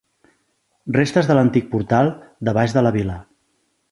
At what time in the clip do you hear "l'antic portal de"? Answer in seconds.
1.39-2.57